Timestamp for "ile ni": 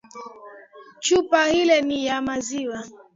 1.49-1.99